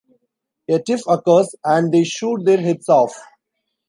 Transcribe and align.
A 0.67 0.79
tiff 0.79 1.03
occurs, 1.07 1.53
and 1.63 1.91
they 1.93 2.03
shoot 2.03 2.43
their 2.43 2.57
heads 2.57 2.89
off. 2.89 3.13